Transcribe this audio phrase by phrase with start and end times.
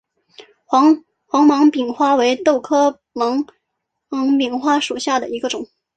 [0.65, 1.05] 黄
[1.45, 3.45] 芒柄花为豆科芒
[4.35, 5.67] 柄花属下的一个种。